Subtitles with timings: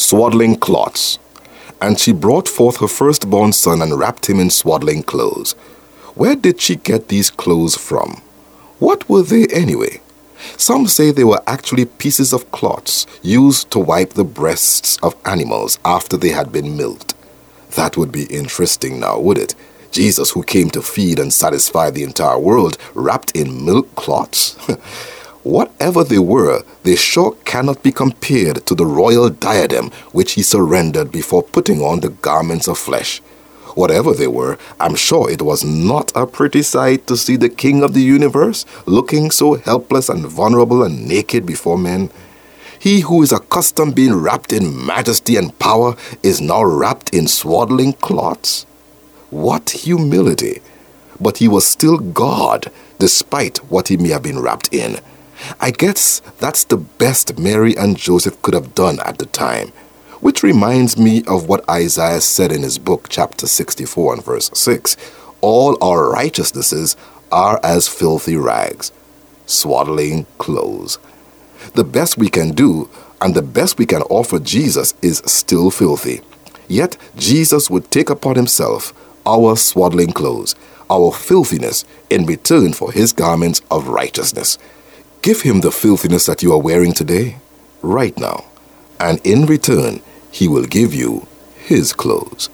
[0.00, 1.18] swaddling cloths.
[1.80, 5.52] And she brought forth her firstborn son and wrapped him in swaddling clothes.
[6.14, 8.22] Where did she get these clothes from?
[8.78, 10.00] What were they anyway?
[10.56, 15.78] Some say they were actually pieces of cloths used to wipe the breasts of animals
[15.84, 17.14] after they had been milked.
[17.76, 19.54] That would be interesting now, would it?
[19.90, 24.56] Jesus, who came to feed and satisfy the entire world, wrapped in milk cloths?
[25.42, 31.10] Whatever they were, they sure cannot be compared to the royal diadem which he surrendered
[31.10, 33.22] before putting on the garments of flesh.
[33.74, 37.82] Whatever they were, I'm sure it was not a pretty sight to see the King
[37.82, 42.10] of the universe looking so helpless and vulnerable and naked before men.
[42.78, 47.94] He who is accustomed being wrapped in majesty and power is now wrapped in swaddling
[47.94, 48.64] cloths.
[49.30, 50.60] What humility!
[51.18, 54.98] But he was still God, despite what he may have been wrapped in.
[55.60, 59.68] I guess that's the best Mary and Joseph could have done at the time.
[60.20, 64.96] Which reminds me of what Isaiah said in his book, chapter 64 and verse 6
[65.40, 66.96] All our righteousnesses
[67.32, 68.92] are as filthy rags,
[69.46, 70.98] swaddling clothes.
[71.74, 76.20] The best we can do and the best we can offer Jesus is still filthy.
[76.68, 78.94] Yet Jesus would take upon himself
[79.26, 80.54] our swaddling clothes,
[80.88, 84.58] our filthiness, in return for his garments of righteousness.
[85.22, 87.36] Give him the filthiness that you are wearing today,
[87.82, 88.46] right now,
[88.98, 92.48] and in return, he will give you his clothes.